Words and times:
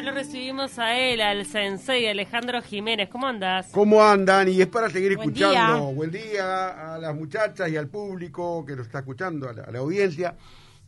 Ya 0.00 0.06
lo 0.06 0.12
recibimos 0.12 0.78
a 0.78 0.98
él, 0.98 1.20
al 1.20 1.44
sensei 1.44 2.06
Alejandro 2.08 2.62
Jiménez. 2.62 3.10
¿Cómo 3.10 3.26
andas? 3.26 3.68
¿Cómo 3.70 4.02
andan? 4.02 4.48
Y 4.48 4.62
es 4.62 4.66
para 4.66 4.88
seguir 4.88 5.14
Buen 5.16 5.28
escuchando. 5.28 5.74
día. 5.76 5.94
Buen 5.94 6.10
día 6.10 6.94
a 6.94 6.98
las 6.98 7.14
muchachas 7.14 7.68
y 7.68 7.76
al 7.76 7.88
público 7.88 8.64
que 8.64 8.76
nos 8.76 8.86
está 8.86 9.00
escuchando, 9.00 9.50
a 9.50 9.52
la, 9.52 9.64
a 9.64 9.70
la 9.70 9.78
audiencia. 9.80 10.36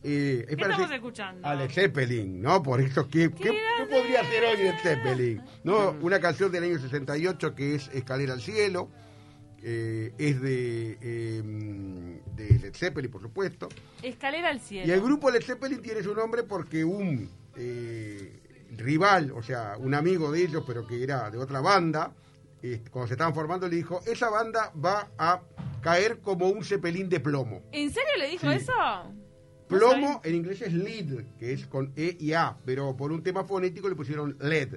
Eh, 0.01 0.39
es 0.41 0.47
¿Qué 0.47 0.57
para 0.57 0.71
estamos 0.73 0.91
escuchando? 0.95 1.47
A 1.47 1.53
Led 1.53 1.69
Zeppelin, 1.69 2.41
¿no? 2.41 2.63
Por 2.63 2.81
eso, 2.81 3.07
¿qué, 3.07 3.29
qué, 3.31 3.51
qué 3.51 3.85
podría 3.87 4.23
ser 4.23 4.43
hoy 4.45 4.57
Led 4.63 4.79
Zeppelin? 4.81 5.41
¿No? 5.63 5.91
Una 6.01 6.19
canción 6.19 6.51
del 6.51 6.63
año 6.63 6.79
68 6.79 7.53
que 7.53 7.75
es 7.75 7.89
Escalera 7.93 8.33
al 8.33 8.41
Cielo. 8.41 8.89
eh, 9.61 10.11
es 10.17 10.41
de, 10.41 10.97
eh, 11.01 11.41
de 12.35 12.59
Led 12.59 12.73
Zeppelin, 12.75 13.11
por 13.11 13.21
supuesto. 13.21 13.69
Escalera 14.01 14.49
al 14.49 14.59
cielo. 14.59 14.87
Y 14.87 14.91
el 14.91 15.01
grupo 15.01 15.29
Led 15.29 15.43
Zeppelin 15.43 15.83
tiene 15.83 16.01
su 16.01 16.15
nombre 16.15 16.41
porque 16.43 16.83
un 16.83 17.29
eh, 17.55 18.39
rival, 18.77 19.31
o 19.31 19.41
sea, 19.43 19.75
un 19.79 19.93
amigo 19.93 20.31
de 20.31 20.43
ellos, 20.43 20.63
pero 20.65 20.85
que 20.87 21.03
era 21.03 21.29
de 21.31 21.37
otra 21.37 21.61
banda, 21.61 22.13
cuando 22.91 23.07
se 23.07 23.13
estaban 23.15 23.33
formando, 23.35 23.67
le 23.67 23.75
dijo, 23.75 24.01
esa 24.05 24.29
banda 24.29 24.71
va 24.83 25.09
a 25.17 25.41
caer 25.81 26.19
como 26.21 26.47
un 26.47 26.63
cepelín 26.63 27.09
de 27.09 27.19
plomo. 27.19 27.61
¿En 27.73 27.89
serio 27.91 28.11
le 28.17 28.29
dijo 28.29 28.49
Sí. 28.49 28.55
eso? 28.57 28.71
Plomo 29.67 30.21
en 30.23 30.35
inglés 30.35 30.61
es 30.61 30.73
lead, 30.73 31.25
que 31.39 31.53
es 31.53 31.65
con 31.67 31.91
E 31.95 32.15
y 32.19 32.33
A, 32.33 32.55
pero 32.65 32.95
por 32.95 33.11
un 33.11 33.23
tema 33.23 33.43
fonético 33.43 33.89
le 33.89 33.95
pusieron 33.95 34.37
LED. 34.39 34.75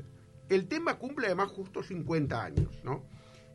El 0.48 0.66
tema 0.68 0.96
cumple 0.98 1.26
además 1.26 1.48
justo 1.50 1.82
50 1.82 2.42
años, 2.42 2.80
¿no? 2.82 3.04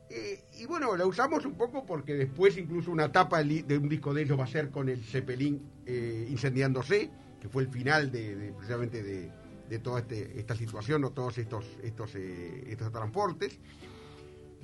Eh, 0.09 0.43
y 0.59 0.65
bueno, 0.65 0.95
la 0.97 1.05
usamos 1.05 1.45
un 1.45 1.53
poco 1.55 1.85
porque 1.85 2.13
después 2.15 2.57
incluso 2.57 2.91
una 2.91 3.11
tapa 3.11 3.43
de 3.43 3.77
un 3.77 3.87
disco 3.89 4.13
de 4.13 4.23
ellos 4.23 4.37
va 4.37 4.43
a 4.43 4.47
ser 4.47 4.69
con 4.69 4.89
el 4.89 5.01
Zeppelin 5.03 5.61
eh, 5.85 6.27
incendiándose, 6.29 7.09
que 7.41 7.47
fue 7.49 7.63
el 7.63 7.69
final 7.69 8.11
de, 8.11 8.35
de- 8.35 8.51
precisamente 8.51 9.01
de, 9.01 9.31
de 9.71 9.79
toda 9.79 10.01
este- 10.01 10.37
esta 10.37 10.53
situación 10.53 11.05
o 11.05 11.11
todos 11.11 11.37
estos, 11.37 11.65
estos, 11.81 12.13
eh, 12.15 12.65
estos 12.67 12.91
transportes. 12.91 13.57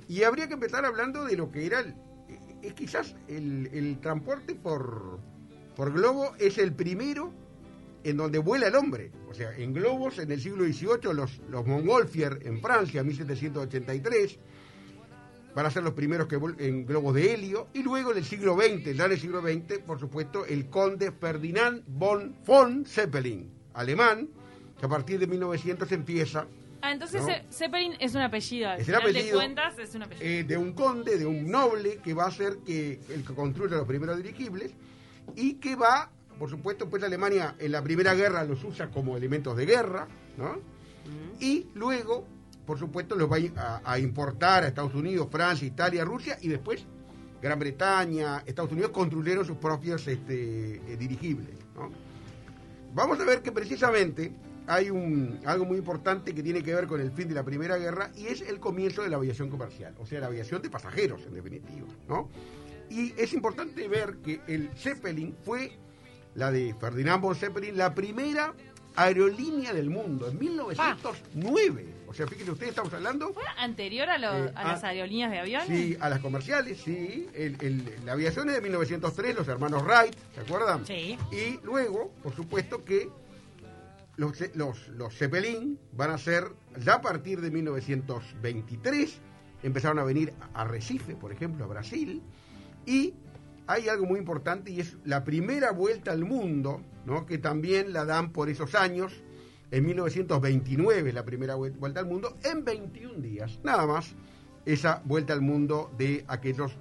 Y 0.06 0.22
habría 0.22 0.48
que 0.48 0.54
empezar 0.54 0.84
hablando 0.84 1.24
de 1.24 1.34
lo 1.34 1.50
que 1.50 1.64
era, 1.64 1.80
eh, 1.80 1.94
es 2.62 2.74
quizás 2.74 3.16
el, 3.26 3.70
el 3.72 4.00
transporte 4.00 4.54
por, 4.54 5.18
por 5.74 5.94
globo 5.94 6.34
es 6.38 6.58
el 6.58 6.74
primero 6.74 7.32
en 8.04 8.18
donde 8.18 8.38
vuela 8.38 8.66
el 8.68 8.74
hombre. 8.76 9.10
O 9.30 9.32
sea, 9.32 9.56
en 9.56 9.72
globos 9.72 10.18
en 10.18 10.30
el 10.30 10.42
siglo 10.42 10.64
XVIII, 10.64 11.14
los, 11.14 11.40
los 11.48 11.66
Montgolfier 11.66 12.40
en 12.42 12.60
Francia, 12.60 13.02
1783, 13.02 14.38
van 15.54 15.64
a 15.64 15.70
ser 15.70 15.84
los 15.84 15.94
primeros 15.94 16.28
que 16.28 16.38
en 16.58 16.84
globos 16.84 17.14
de 17.14 17.32
helio. 17.32 17.68
Y 17.72 17.82
luego 17.82 18.12
en 18.12 18.18
el 18.18 18.24
siglo 18.26 18.56
XX, 18.56 18.94
ya 18.94 19.06
en 19.06 19.12
el 19.12 19.18
siglo 19.18 19.40
XX, 19.40 19.78
por 19.86 19.98
supuesto, 19.98 20.44
el 20.44 20.68
conde 20.68 21.12
Ferdinand 21.12 21.82
von, 21.86 22.36
von 22.46 22.84
Zeppelin, 22.84 23.50
alemán, 23.72 24.28
que 24.78 24.86
a 24.86 24.88
partir 24.88 25.18
de 25.18 25.26
1900 25.26 25.90
empieza 25.92 26.46
Ah, 26.80 26.92
entonces 26.92 27.20
No. 27.22 27.26
Ze- 27.26 27.44
Zeppelin 27.50 27.94
es 27.98 28.14
un 28.14 28.20
apellido. 28.20 28.68
Al 28.70 28.80
Es 28.80 28.86
de 28.86 28.94
apellido. 28.94 29.36
cuentas 29.36 29.76
es 29.80 29.94
un 29.96 30.04
apellido. 30.04 30.24
eh, 30.24 30.44
de 30.44 30.56
un 30.56 30.72
conde, 30.74 31.18
de 31.18 31.26
un 31.26 31.50
noble, 31.50 31.96
que 32.04 32.14
va 32.14 32.26
a 32.26 32.30
ser 32.30 32.58
que 32.58 33.00
el 33.12 33.24
que 33.24 33.34
construya 33.34 33.76
los 33.76 33.86
primeros 33.86 34.16
dirigibles 34.16 34.70
y 35.34 35.54
que 35.54 35.74
va, 35.74 36.12
por 36.38 36.48
supuesto, 36.48 36.88
pues 36.88 37.02
Alemania 37.02 37.56
en 37.58 37.72
la 37.72 37.82
Primera 37.82 38.14
Guerra 38.14 38.44
los 38.44 38.62
usa 38.62 38.90
como 38.90 39.16
elementos 39.16 39.56
de 39.56 39.66
guerra, 39.66 40.06
¿no? 40.36 40.60
Y 41.40 41.66
luego, 41.74 42.24
por 42.64 42.78
supuesto, 42.78 43.16
los 43.16 43.28
va 43.28 43.38
a, 43.56 43.80
a 43.84 43.98
importar 43.98 44.62
a 44.62 44.68
Estados 44.68 44.94
Unidos, 44.94 45.26
Francia, 45.32 45.66
Italia, 45.66 46.04
Rusia 46.04 46.38
y 46.40 46.46
después 46.46 46.84
Gran 47.42 47.58
Bretaña, 47.58 48.44
Estados 48.46 48.70
Unidos 48.70 48.92
construyeron 48.92 49.44
sus 49.44 49.56
propios 49.56 50.06
este, 50.06 50.76
eh, 50.76 50.96
dirigibles, 50.96 51.56
¿no? 51.74 51.90
Vamos 52.94 53.18
a 53.18 53.24
ver 53.24 53.42
que 53.42 53.50
precisamente 53.50 54.32
hay 54.68 54.90
un, 54.90 55.40
algo 55.46 55.64
muy 55.64 55.78
importante 55.78 56.34
que 56.34 56.42
tiene 56.42 56.62
que 56.62 56.74
ver 56.74 56.86
con 56.86 57.00
el 57.00 57.10
fin 57.10 57.26
de 57.28 57.34
la 57.34 57.42
Primera 57.42 57.76
Guerra 57.78 58.10
y 58.14 58.26
es 58.26 58.42
el 58.42 58.60
comienzo 58.60 59.02
de 59.02 59.08
la 59.08 59.16
aviación 59.16 59.48
comercial, 59.50 59.94
o 59.98 60.06
sea, 60.06 60.20
la 60.20 60.26
aviación 60.26 60.62
de 60.62 60.70
pasajeros, 60.70 61.22
en 61.26 61.34
definitiva, 61.34 61.86
¿no? 62.08 62.28
Y 62.90 63.12
es 63.18 63.32
importante 63.32 63.86
ver 63.88 64.16
que 64.24 64.40
el 64.46 64.70
Zeppelin 64.76 65.34
fue, 65.44 65.72
la 66.34 66.50
de 66.52 66.74
Ferdinand 66.78 67.20
von 67.22 67.34
Zeppelin, 67.34 67.76
la 67.76 67.94
primera 67.94 68.54
aerolínea 68.96 69.72
del 69.72 69.90
mundo 69.90 70.28
en 70.28 70.38
1909. 70.38 71.86
O 72.08 72.14
sea, 72.14 72.26
fíjense 72.26 72.50
ustedes, 72.52 72.70
estamos 72.70 72.92
hablando... 72.92 73.32
¿Fue 73.32 73.42
anterior 73.58 74.08
a, 74.08 74.18
lo- 74.18 74.46
Eh, 74.46 74.52
a 74.54 74.64
las 74.64 74.82
aerolíneas 74.84 75.30
de 75.30 75.38
aviones? 75.38 75.68
Sí, 75.68 75.96
a 76.00 76.08
las 76.08 76.20
comerciales, 76.20 76.80
sí. 76.82 77.28
El- 77.34 77.56
el- 77.60 77.94
la 78.04 78.12
aviación 78.12 78.48
es 78.48 78.54
de 78.56 78.60
1903, 78.62 79.36
los 79.36 79.46
hermanos 79.48 79.82
Wright, 79.84 80.14
¿se 80.34 80.40
acuerdan? 80.40 80.86
Sí. 80.86 81.18
Y 81.30 81.60
luego, 81.64 82.12
por 82.22 82.34
supuesto 82.34 82.82
que 82.84 83.08
los, 84.18 84.34
los, 84.54 84.88
los 84.88 85.16
Zeppelin 85.16 85.78
van 85.92 86.10
a 86.10 86.18
ser, 86.18 86.44
ya 86.84 86.96
a 86.96 87.00
partir 87.00 87.40
de 87.40 87.50
1923, 87.50 89.20
empezaron 89.62 89.98
a 89.98 90.04
venir 90.04 90.34
a 90.54 90.64
Recife, 90.64 91.14
por 91.16 91.32
ejemplo, 91.32 91.64
a 91.64 91.68
Brasil, 91.68 92.20
y 92.84 93.14
hay 93.66 93.88
algo 93.88 94.04
muy 94.06 94.18
importante 94.18 94.70
y 94.70 94.80
es 94.80 94.96
la 95.04 95.24
primera 95.24 95.70
vuelta 95.72 96.12
al 96.12 96.24
mundo, 96.24 96.82
¿no? 97.06 97.24
que 97.26 97.38
también 97.38 97.92
la 97.92 98.04
dan 98.04 98.32
por 98.32 98.48
esos 98.50 98.74
años, 98.74 99.12
en 99.70 99.84
1929 99.86 101.12
la 101.12 101.24
primera 101.24 101.56
vuel- 101.56 101.78
vuelta 101.78 102.00
al 102.00 102.06
mundo, 102.06 102.36
en 102.44 102.64
21 102.64 103.20
días, 103.20 103.60
nada 103.62 103.86
más, 103.86 104.14
esa 104.66 105.00
vuelta 105.04 105.32
al 105.32 105.40
mundo 105.42 105.90
de 105.96 106.24
aquellos 106.28 106.72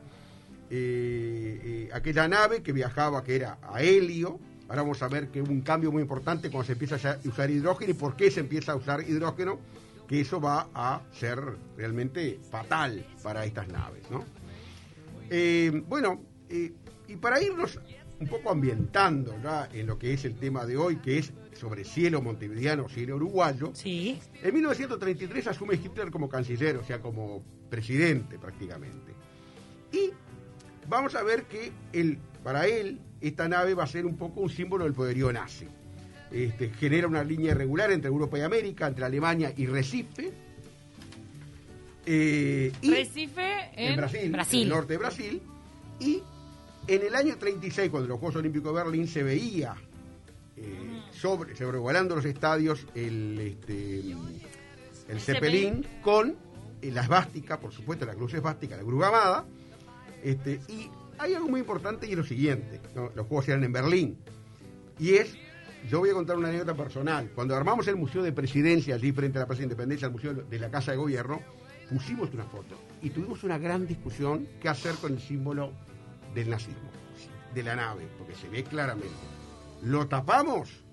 eh, 0.69 1.59
eh, 1.63 1.89
aquella 1.93 2.27
nave 2.27 2.61
que 2.61 2.73
viajaba, 2.73 3.23
que 3.23 3.35
era 3.37 3.57
a 3.61 3.81
helio. 3.81 4.37
Ahora 4.69 4.81
vamos 4.81 5.01
a 5.01 5.07
ver 5.07 5.29
que 5.29 5.41
hubo 5.41 5.51
un 5.51 5.61
cambio 5.61 5.91
muy 5.91 6.01
importante 6.01 6.49
cuando 6.49 6.65
se 6.65 6.73
empieza 6.73 6.95
a 6.95 7.17
usar 7.27 7.49
hidrógeno 7.49 7.91
y 7.91 7.93
por 7.93 8.15
qué 8.15 8.29
se 8.29 8.41
empieza 8.41 8.73
a 8.73 8.75
usar 8.75 9.01
hidrógeno, 9.01 9.59
que 10.07 10.21
eso 10.21 10.41
va 10.41 10.69
a 10.73 11.01
ser 11.13 11.39
realmente 11.77 12.39
fatal 12.49 13.05
para 13.23 13.45
estas 13.45 13.67
naves. 13.69 14.09
¿no? 14.11 14.25
Eh, 15.29 15.83
bueno, 15.87 16.21
eh, 16.49 16.73
y 17.07 17.15
para 17.15 17.41
irnos 17.41 17.79
un 18.19 18.27
poco 18.27 18.49
ambientando 18.51 19.35
ya 19.43 19.69
en 19.71 19.87
lo 19.87 19.97
que 19.97 20.13
es 20.13 20.25
el 20.25 20.35
tema 20.35 20.65
de 20.65 20.75
hoy, 20.75 20.97
que 20.97 21.19
es 21.19 21.31
sobre 21.53 21.83
cielo 21.83 22.21
montevideano, 22.21 22.89
cielo 22.89 23.15
uruguayo, 23.15 23.71
Sí. 23.73 24.19
en 24.41 24.53
1933 24.53 25.47
asume 25.47 25.75
Hitler 25.75 26.11
como 26.11 26.27
canciller, 26.27 26.77
o 26.77 26.83
sea, 26.83 26.99
como 26.99 27.43
presidente 27.69 28.37
prácticamente. 28.39 29.13
Y 29.91 30.11
vamos 30.87 31.15
a 31.15 31.23
ver 31.23 31.43
que 31.43 31.71
él, 31.93 32.17
para 32.43 32.67
él 32.67 32.99
esta 33.21 33.47
nave 33.47 33.73
va 33.73 33.83
a 33.83 33.87
ser 33.87 34.05
un 34.05 34.17
poco 34.17 34.41
un 34.41 34.49
símbolo 34.49 34.83
del 34.83 34.93
poderío 34.93 35.31
nazi. 35.31 35.67
Este, 36.31 36.69
genera 36.71 37.07
una 37.07 37.23
línea 37.23 37.51
irregular 37.51 37.91
entre 37.91 38.09
Europa 38.09 38.37
y 38.37 38.41
América, 38.41 38.87
entre 38.87 39.05
Alemania 39.05 39.53
y 39.55 39.65
Recife. 39.65 40.31
Eh, 42.05 42.71
y 42.81 42.91
Recife 42.91 43.71
en, 43.75 43.91
en 43.91 43.95
Brasil, 43.97 44.35
en 44.35 44.61
el 44.61 44.69
norte 44.69 44.93
de 44.93 44.97
Brasil. 44.99 45.41
Y 45.99 46.21
en 46.87 47.01
el 47.01 47.15
año 47.15 47.37
36, 47.37 47.89
cuando 47.89 48.07
los 48.07 48.19
Juegos 48.19 48.37
Olímpicos 48.37 48.73
de 48.73 48.83
Berlín 48.83 49.07
se 49.07 49.23
veía 49.23 49.75
eh, 50.55 51.01
sobre, 51.11 51.55
sobrevolando 51.55 52.15
los 52.15 52.25
estadios 52.25 52.85
el, 52.95 53.39
este, 53.39 54.15
el 55.07 55.19
Zeppelin 55.19 55.85
con 56.01 56.35
eh, 56.81 56.91
la 56.91 57.01
esvástica, 57.01 57.59
por 57.59 57.71
supuesto, 57.71 58.05
la 58.05 58.15
cruz 58.15 58.33
esvástica, 58.33 58.77
la 58.77 58.83
cruz 58.83 59.01
gamada. 59.01 59.45
Este, 60.23 60.59
y 60.67 60.89
hay 61.17 61.33
algo 61.33 61.49
muy 61.49 61.59
importante 61.59 62.07
y 62.07 62.11
es 62.11 62.17
lo 62.17 62.23
siguiente: 62.23 62.79
los 62.95 63.27
Juegos 63.27 63.47
eran 63.47 63.63
en 63.63 63.71
Berlín. 63.71 64.17
Y 64.99 65.15
es, 65.15 65.35
yo 65.89 65.99
voy 65.99 66.09
a 66.09 66.13
contar 66.13 66.37
una 66.37 66.49
anécdota 66.49 66.75
personal. 66.75 67.31
Cuando 67.35 67.55
armamos 67.55 67.87
el 67.87 67.95
Museo 67.95 68.23
de 68.23 68.31
Presidencia 68.31 68.95
allí 68.95 69.11
frente 69.11 69.37
a 69.37 69.41
la 69.41 69.47
Plaza 69.47 69.59
de 69.59 69.65
Independencia, 69.65 70.07
el 70.07 70.11
Museo 70.11 70.33
de 70.33 70.59
la 70.59 70.69
Casa 70.71 70.91
de 70.91 70.97
Gobierno, 70.97 71.41
pusimos 71.89 72.33
una 72.33 72.45
foto 72.45 72.75
y 73.01 73.09
tuvimos 73.09 73.43
una 73.43 73.57
gran 73.57 73.87
discusión 73.87 74.47
qué 74.59 74.69
hacer 74.69 74.95
con 74.95 75.13
el 75.13 75.19
símbolo 75.19 75.71
del 76.33 76.49
nazismo, 76.49 76.89
de 77.53 77.63
la 77.63 77.75
nave, 77.75 78.07
porque 78.17 78.35
se 78.35 78.49
ve 78.49 78.63
claramente. 78.63 79.15
¿Lo 79.83 80.07
tapamos 80.07 80.83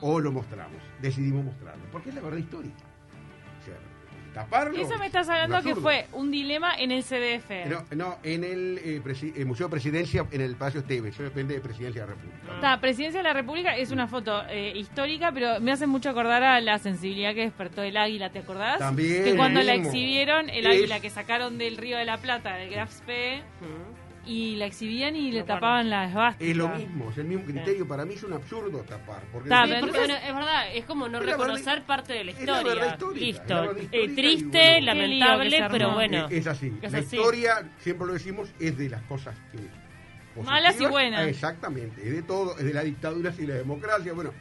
o 0.00 0.18
lo 0.18 0.32
mostramos? 0.32 0.80
Decidimos 1.00 1.44
mostrarlo, 1.44 1.84
porque 1.92 2.08
es 2.08 2.14
la 2.14 2.22
verdad 2.22 2.38
histórica. 2.38 2.89
Taparlo. 4.34 4.78
Eso 4.80 4.98
me 4.98 5.06
estás 5.06 5.28
hablando 5.28 5.60
que 5.62 5.74
fue 5.74 6.06
un 6.12 6.30
dilema 6.30 6.74
en 6.76 6.90
el 6.92 7.02
CDF. 7.02 7.50
No, 7.68 7.84
no, 7.96 8.18
en 8.22 8.44
el, 8.44 8.78
eh, 8.84 9.00
presi- 9.04 9.32
el 9.36 9.46
Museo 9.46 9.66
de 9.66 9.70
Presidencia, 9.72 10.24
en 10.30 10.40
el 10.40 10.56
Palacio 10.56 10.80
Esteves, 10.80 11.14
eso 11.14 11.22
depende 11.24 11.54
de 11.54 11.60
Presidencia 11.60 12.02
de 12.02 12.06
la 12.08 12.14
República. 12.14 12.54
Está, 12.54 12.80
Presidencia 12.80 13.18
de 13.20 13.24
la 13.24 13.32
República 13.32 13.76
es 13.76 13.90
una 13.90 14.06
foto 14.06 14.42
eh, 14.48 14.72
histórica, 14.76 15.32
pero 15.32 15.60
me 15.60 15.72
hace 15.72 15.86
mucho 15.86 16.10
acordar 16.10 16.42
a 16.42 16.60
la 16.60 16.78
sensibilidad 16.78 17.34
que 17.34 17.42
despertó 17.42 17.82
el 17.82 17.96
águila, 17.96 18.30
¿te 18.30 18.40
acordás? 18.40 18.78
También, 18.78 19.24
Que 19.24 19.36
cuando 19.36 19.62
la 19.62 19.74
exhibieron, 19.74 20.48
el 20.50 20.66
Es- 20.66 20.78
águila 20.78 21.00
que 21.00 21.10
sacaron 21.10 21.58
del 21.58 21.76
Río 21.76 21.98
de 21.98 22.04
la 22.04 22.18
Plata, 22.18 22.54
del 22.56 22.70
Graf 22.70 22.90
Spee, 22.92 23.42
y 24.30 24.54
la 24.56 24.66
exhibían 24.66 25.16
y 25.16 25.32
le 25.32 25.40
Me 25.40 25.46
tapaban 25.46 25.90
la 25.90 26.06
esvástica. 26.06 26.48
Es 26.50 26.56
lo 26.56 26.68
mismo, 26.68 27.10
es 27.10 27.18
el 27.18 27.24
mismo 27.24 27.44
criterio. 27.44 27.88
Para 27.88 28.04
mí 28.04 28.14
es 28.14 28.22
un 28.22 28.32
absurdo 28.32 28.78
tapar. 28.84 29.22
Porque 29.32 29.48
Está, 29.48 29.64
Sí, 29.64 29.68
pero 29.70 29.80
porque, 29.80 29.98
entonces- 29.98 30.06
bueno, 30.22 30.28
es 30.28 30.34
verdad, 30.34 30.74
es 30.76 30.84
como 30.84 31.08
no 31.08 31.18
Es 31.18 31.24
la 31.26 31.32
verdad- 31.32 31.38
reconocer 31.46 31.82
parte 31.82 32.12
de 32.12 32.24
la 32.24 32.30
es 32.30 32.36
la 32.36 32.42
historia. 32.44 32.74
verdad 32.74 32.92
histórica, 32.92 33.16
es 33.16 33.20
la 33.20 33.26
Listo. 33.26 33.54
verdad 33.54 33.76
Eh, 33.76 33.82
histórica 33.82 34.12
y 34.12 34.14
triste, 34.14 34.46
bueno. 34.46 34.52
Qué 34.62 34.80
lío 34.80 34.86
lamentable, 34.86 35.44
que 35.50 35.56
se 35.56 35.62
armó. 35.62 35.72
pero 35.72 35.90
bueno. 35.94 36.28
Es 36.30 36.46
así. 36.46 36.72
Es 36.80 36.92
la 36.92 36.98
así. 36.98 37.16
historia, 37.16 37.70
siempre 37.78 38.06
lo 38.06 38.12
decimos, 38.12 38.48
es 38.60 38.78
de 38.78 38.88
las 38.88 39.02
cosas 39.02 39.34
que... 39.50 39.58
positivas. 39.58 40.46
Malas 40.46 40.80
y 40.80 40.86
buenas. 40.86 41.20
Ah, 41.20 41.28
Exactamente, 41.28 42.00
es 42.06 42.12
de 42.12 42.22
todo, 42.22 42.56
es 42.56 42.64
de 42.64 42.72
las 42.72 42.84
dictaduras 42.84 43.36
y 43.40 43.46
la 43.48 43.54
democracia. 43.54 44.12
Bueno, 44.12 44.32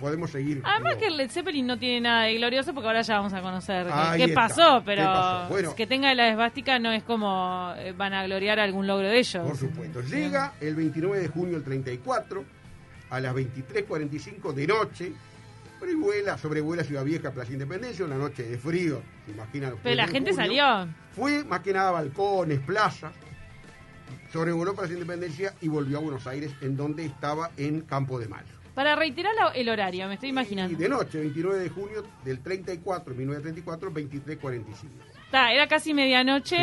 podemos 0.00 0.30
seguir. 0.30 0.60
Además 0.64 0.94
pero- 0.94 0.98
que 1.00 1.06
el 1.08 1.16
Led 1.18 1.30
Zeppelin 1.30 1.66
no 1.66 1.78
tiene 1.78 2.00
nada 2.00 2.22
de 2.24 2.34
glorioso 2.36 2.72
porque 2.74 2.88
ahora 2.88 3.02
ya 3.02 3.16
vamos 3.18 3.32
a 3.34 3.40
conocer 3.42 3.86
qué- 3.86 3.92
Ahí 3.92 4.18
qué, 4.18 4.24
está. 4.30 4.40
pasó, 4.48 4.78
¿Qué 4.80 4.84
pero 4.86 5.04
pasó? 5.04 5.48
Bueno. 5.50 5.74
que 5.76 5.86
tenga 5.86 6.14
la 6.14 6.28
esvástica 6.30 6.78
no 6.78 6.90
es 6.90 7.02
como 7.04 7.72
eh, 7.76 7.92
van 7.92 8.14
a 8.14 8.24
gloriar 8.24 8.58
algún 8.58 8.86
logro 8.86 9.06
de 9.08 9.18
ellos. 9.18 9.46
Por 9.46 9.56
supuesto. 9.56 10.00
Llega 10.02 10.54
el 10.60 10.74
29 10.74 11.20
de 11.20 11.28
junio 11.28 11.52
del 11.54 11.62
34 11.64 12.44
a 13.10 13.20
las 13.20 13.34
23.45 13.34 14.52
de 14.52 14.66
noche. 14.66 15.12
Pero 15.78 15.98
vuela, 15.98 16.36
sobrevuela 16.36 16.84
Ciudad 16.84 17.04
Vieja, 17.04 17.30
Plaza 17.30 17.52
Independencia, 17.52 18.04
una 18.04 18.16
noche 18.18 18.42
de 18.42 18.58
frío, 18.58 19.00
se 19.24 19.30
imaginan. 19.32 19.74
Pero 19.82 19.94
la 19.96 20.04
en 20.04 20.10
gente 20.10 20.32
junio. 20.32 20.44
salió. 20.64 20.88
Fue 21.12 21.42
más 21.44 21.60
que 21.60 21.72
nada 21.72 21.90
balcones, 21.90 22.60
plazas, 22.60 23.12
sobrevoló 24.30 24.74
Plaza 24.74 24.92
Independencia 24.92 25.54
y 25.62 25.68
volvió 25.68 25.96
a 25.96 26.00
Buenos 26.02 26.26
Aires, 26.26 26.52
en 26.60 26.76
donde 26.76 27.06
estaba 27.06 27.50
en 27.56 27.80
Campo 27.80 28.18
de 28.18 28.28
Mayo. 28.28 28.59
Para 28.80 28.96
reiterar 28.96 29.34
el 29.54 29.68
horario, 29.68 30.08
me 30.08 30.14
estoy 30.14 30.30
Y 30.30 30.32
imaginando. 30.32 30.78
de 30.78 30.88
noche, 30.88 31.20
29 31.20 31.58
de 31.58 31.68
junio 31.68 32.02
del 32.24 32.40
34, 32.40 33.14
1934, 33.14 33.92
23.45. 33.92 34.64
Está, 35.26 35.52
era 35.52 35.68
casi 35.68 35.92
medianoche 35.92 36.56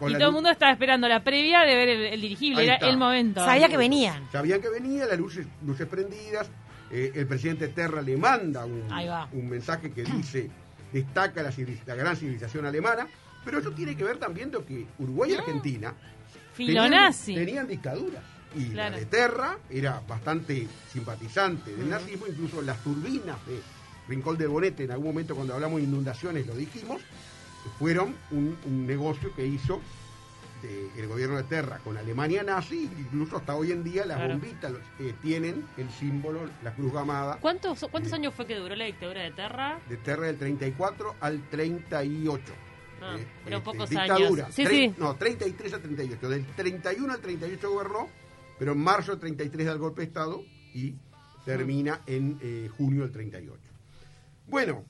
Sí, 0.00 0.06
y 0.08 0.14
todo 0.14 0.26
el 0.30 0.32
mundo 0.32 0.50
estaba 0.50 0.72
esperando 0.72 1.06
la 1.06 1.22
previa 1.22 1.60
de 1.60 1.76
ver 1.76 1.88
el, 1.90 2.02
el 2.06 2.20
dirigible, 2.20 2.58
Ahí 2.62 2.66
era 2.66 2.74
está. 2.74 2.88
el 2.88 2.96
momento. 2.96 3.44
Sabía 3.44 3.68
que 3.68 3.76
venían. 3.76 4.28
Sabían 4.32 4.60
que 4.60 4.68
venía, 4.68 5.06
las 5.06 5.16
luces, 5.16 5.46
luces 5.64 5.86
prendidas. 5.86 6.50
eh, 6.90 7.12
el 7.14 7.28
presidente 7.28 7.68
Terra 7.68 8.02
le 8.02 8.16
manda 8.16 8.64
un, 8.64 9.48
mensaje 9.48 9.92
que 9.92 10.02
dice, 10.02 10.50
destaca 10.92 11.40
la, 11.40 11.94
gran 11.94 12.16
civilización 12.16 12.66
alemana. 12.66 13.06
Pero 13.44 13.60
eso 13.60 13.70
tiene 13.70 13.96
que 13.96 14.02
ver 14.02 14.16
también 14.16 14.50
con 14.50 14.64
que 14.64 14.88
Uruguay 14.98 15.30
y 15.30 15.34
Argentina 15.36 15.94
Filonazi. 16.52 17.34
tenían, 17.34 17.46
tenían 17.46 17.68
dictaduras. 17.68 18.39
Y 18.56 18.70
Claro. 18.70 18.92
la 18.92 18.98
de 18.98 19.06
Terra 19.06 19.58
era 19.70 20.00
bastante 20.08 20.66
simpatizante 20.92 21.74
del 21.76 21.88
nazismo, 21.88 22.26
incluso 22.26 22.60
las 22.62 22.82
turbinas 22.82 23.38
de 23.46 23.60
Rincón 24.08 24.36
de 24.38 24.46
Bonete, 24.46 24.84
en 24.84 24.90
algún 24.90 25.08
momento 25.08 25.34
cuando 25.36 25.54
hablamos 25.54 25.78
de 25.78 25.84
inundaciones 25.86 26.46
lo 26.46 26.54
dijimos, 26.54 27.00
fueron 27.78 28.16
un, 28.32 28.56
un 28.64 28.86
negocio 28.86 29.32
que 29.36 29.46
hizo 29.46 29.80
de- 30.62 30.90
el 31.00 31.06
gobierno 31.06 31.36
de 31.36 31.44
Terra 31.44 31.78
con 31.78 31.96
Alemania 31.96 32.42
nazi, 32.42 32.90
incluso 32.98 33.36
hasta 33.36 33.54
hoy 33.54 33.70
en 33.72 33.82
día 33.84 34.04
las 34.04 34.18
Claro. 34.18 34.34
bombitas 34.34 34.72
eh, 34.98 35.14
tienen 35.22 35.64
el 35.78 35.88
símbolo, 35.90 36.40
la 36.62 36.74
cruz 36.74 36.92
gamada 36.92 37.38
¿Cuántos, 37.40 37.86
¿Cuántos 37.90 38.12
años 38.12 38.34
fue 38.34 38.46
que 38.46 38.56
duró 38.56 38.74
la 38.74 38.84
dictadura 38.84 39.22
de 39.22 39.30
Terra? 39.30 39.78
de 39.88 39.96
Terra 39.96 40.26
del 40.26 40.36
34 40.38 41.14
al 41.20 41.40
38. 41.48 42.52
Ah, 43.02 43.16
Eh, 43.18 43.26
fueron 43.42 43.58
este, 43.60 43.64
pocos 43.72 43.88
dictadura. 43.88 44.44
años. 44.44 44.54
Sí, 44.54 44.66
sí. 44.66 44.94
No, 44.98 45.14
33 45.14 45.72
a 45.72 45.78
38. 45.78 46.28
Del 46.28 46.44
31 46.48 47.12
al 47.14 47.20
38 47.20 47.70
gobernó, 47.70 48.08
pero 48.60 48.72
en 48.72 48.78
marzo 48.78 49.12
del 49.12 49.20
33 49.20 49.66
da 49.68 49.72
el 49.72 49.78
golpe 49.78 50.02
de 50.02 50.08
Estado 50.08 50.44
y 50.74 50.94
termina 51.46 52.02
en 52.06 52.38
eh, 52.42 52.68
junio 52.76 53.00
del 53.00 53.10
38. 53.10 53.58
Bueno, 54.48 54.84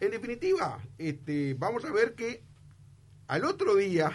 en 0.00 0.10
definitiva, 0.10 0.80
este, 0.98 1.54
vamos 1.54 1.84
a 1.84 1.92
ver 1.92 2.16
que 2.16 2.42
al 3.28 3.44
otro 3.44 3.76
día, 3.76 4.10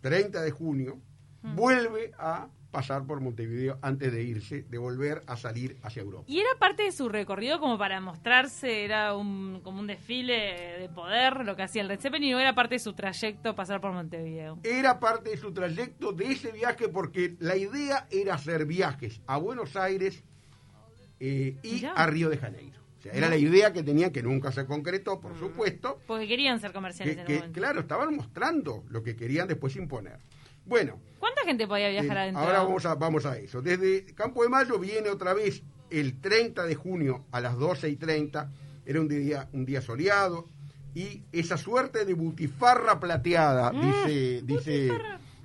30 0.00 0.42
de 0.42 0.50
junio, 0.52 1.00
vuelve 1.42 2.12
a 2.18 2.46
pasar 2.70 3.06
por 3.06 3.20
Montevideo 3.20 3.78
antes 3.82 4.12
de 4.12 4.22
irse, 4.22 4.62
de 4.68 4.78
volver 4.78 5.22
a 5.26 5.36
salir 5.36 5.76
hacia 5.82 6.02
Europa. 6.02 6.24
Y 6.26 6.38
era 6.38 6.50
parte 6.58 6.82
de 6.82 6.92
su 6.92 7.08
recorrido 7.08 7.60
como 7.60 7.78
para 7.78 8.00
mostrarse, 8.00 8.84
era 8.84 9.16
un, 9.16 9.60
como 9.62 9.80
un 9.80 9.86
desfile 9.86 10.78
de 10.78 10.88
poder 10.88 11.44
lo 11.44 11.56
que 11.56 11.62
hacía 11.62 11.82
el 11.82 11.88
Red 11.88 12.00
Zeppelin, 12.00 12.34
o 12.34 12.38
era 12.38 12.54
parte 12.54 12.74
de 12.74 12.78
su 12.80 12.92
trayecto 12.92 13.54
pasar 13.54 13.80
por 13.80 13.92
Montevideo. 13.92 14.58
era 14.62 15.00
parte 15.00 15.30
de 15.30 15.36
su 15.36 15.52
trayecto 15.52 16.12
de 16.12 16.32
ese 16.32 16.52
viaje 16.52 16.88
porque 16.88 17.36
la 17.40 17.56
idea 17.56 18.06
era 18.10 18.34
hacer 18.34 18.66
viajes 18.66 19.20
a 19.26 19.38
Buenos 19.38 19.76
Aires 19.76 20.22
eh, 21.20 21.56
y 21.62 21.84
a 21.84 22.06
Río 22.06 22.28
de 22.28 22.36
Janeiro. 22.36 22.78
O 22.98 23.00
sea, 23.00 23.12
era 23.12 23.28
la 23.28 23.36
idea 23.36 23.72
que 23.72 23.84
tenían, 23.84 24.10
que 24.10 24.22
nunca 24.22 24.50
se 24.50 24.66
concretó, 24.66 25.20
por 25.20 25.38
supuesto, 25.38 26.00
Porque 26.06 26.26
querían 26.26 26.58
ser 26.58 26.72
comerciales 26.72 27.24
que, 27.24 27.36
en 27.36 27.44
el 27.44 27.52
claro, 27.52 27.80
estaban 27.80 28.14
mostrando 28.14 28.84
lo 28.88 29.02
que 29.04 29.14
querían 29.14 29.46
después 29.46 29.76
imponer. 29.76 30.18
Bueno, 30.68 31.00
¿Cuánta 31.18 31.42
gente 31.44 31.66
podía 31.66 31.88
viajar 31.88 32.16
eh, 32.16 32.20
adentro? 32.20 32.42
ahora 32.42 32.62
vamos 32.62 32.86
a, 32.86 32.94
vamos 32.94 33.26
a 33.26 33.36
eso. 33.38 33.60
Desde 33.62 34.04
Campo 34.14 34.42
de 34.42 34.48
Mayo 34.48 34.78
viene 34.78 35.08
otra 35.10 35.34
vez 35.34 35.62
el 35.90 36.20
30 36.20 36.64
de 36.66 36.74
junio 36.74 37.24
a 37.32 37.40
las 37.40 37.56
12 37.58 37.88
y 37.88 37.96
30. 37.96 38.50
Era 38.86 39.00
un 39.00 39.08
día, 39.08 39.48
un 39.52 39.64
día 39.64 39.80
soleado. 39.80 40.46
Y 40.94 41.22
esa 41.32 41.56
suerte 41.56 42.04
de 42.04 42.14
butifarra 42.14 43.00
plateada, 43.00 43.72
Mm, 43.72 43.80
dice, 43.80 44.42
dice, 44.44 44.92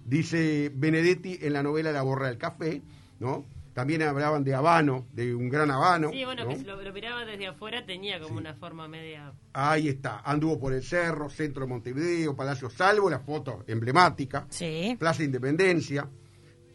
dice 0.06 0.72
Benedetti 0.74 1.40
en 1.42 1.54
la 1.54 1.64
novela 1.64 1.92
La 1.92 2.02
borra 2.02 2.28
del 2.28 2.38
café, 2.38 2.82
¿no? 3.20 3.46
También 3.74 4.04
hablaban 4.04 4.44
de 4.44 4.54
habano, 4.54 5.08
de 5.12 5.34
un 5.34 5.50
gran 5.50 5.72
habano. 5.72 6.12
Sí, 6.12 6.24
bueno, 6.26 6.44
¿no? 6.44 6.50
que 6.52 6.58
si 6.58 6.64
lo, 6.64 6.82
lo 6.82 6.94
miraba 6.94 7.26
desde 7.26 7.48
afuera 7.48 7.86
tenía 7.86 8.20
como 8.20 8.38
una 8.38 8.54
forma 8.54 8.88
media... 8.88 9.34
Ahí 9.54 9.88
está, 9.90 10.20
anduvo 10.20 10.60
por 10.60 10.74
el 10.74 10.84
cerro, 10.84 11.30
centro 11.30 11.64
de 11.64 11.70
Montevideo, 11.70 12.36
Palacio 12.36 12.70
Salvo, 12.70 13.10
la 13.10 13.20
foto 13.20 13.64
emblemática. 13.68 14.46
Sí. 14.50 14.96
Plaza 15.00 15.24
Independencia. 15.24 16.08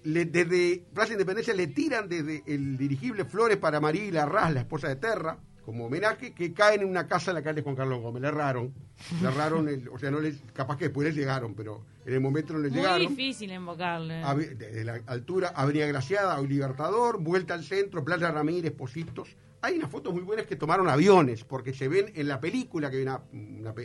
Le- 0.05 0.25
desde 0.27 0.85
Plaza 0.93 1.13
Independencia 1.13 1.55
le 1.55 1.69
tiran 1.69 2.09
desde 2.09 2.43
el 2.47 2.77
dirigible 2.77 3.25
Flores 3.25 3.59
para 3.59 3.81
María 3.81 4.11
Larraz, 4.13 4.53
la 4.53 4.61
esposa 4.61 4.89
de 4.89 4.97
Terra, 4.97 5.39
como 5.69 5.85
homenaje, 5.85 6.33
que 6.33 6.55
caen 6.55 6.81
en 6.81 6.89
una 6.89 7.07
casa 7.07 7.31
en 7.31 7.35
la 7.35 7.43
calle 7.43 7.61
Juan 7.61 7.77
Carlos 7.77 8.01
Gómez. 8.01 8.23
Le 8.23 8.29
erraron. 8.29 8.73
Le 9.21 9.29
erraron, 9.29 9.69
el- 9.69 9.87
o 9.91 9.99
sea, 9.99 10.11
no 10.11 10.19
les, 10.19 10.39
capaz 10.55 10.79
que 10.79 10.87
después 10.87 11.07
les 11.07 11.15
llegaron, 11.15 11.55
pero 11.55 11.85
en 12.07 12.15
el 12.15 12.21
momento 12.21 12.55
no 12.55 12.61
les 12.61 12.73
Muy 12.73 12.81
llegaron. 12.81 13.07
difícil 13.07 13.53
invocarle. 13.53 14.23
Desde 14.57 14.83
la 14.83 14.95
altura, 15.05 15.49
Avenida 15.55 15.85
Graciada, 15.87 16.41
Libertador, 16.41 17.23
vuelta 17.23 17.53
al 17.53 17.65
centro, 17.65 18.03
Playa 18.03 18.31
Ramírez, 18.31 18.73
Positos. 18.73 19.37
Hay 19.61 19.77
unas 19.77 19.91
fotos 19.91 20.15
muy 20.15 20.23
buenas 20.23 20.47
que 20.47 20.57
tomaron 20.57 20.89
aviones, 20.89 21.45
porque 21.45 21.75
se 21.75 21.87
ven 21.87 22.13
en 22.15 22.29
la 22.29 22.41
película, 22.41 22.91
que 22.91 22.97
hay 22.97 23.03
una, 23.03 23.21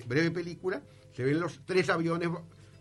breve 0.08 0.32
película, 0.32 0.82
se 1.12 1.26
ven 1.26 1.42
los 1.42 1.66
tres 1.66 1.90
aviones 1.90 2.30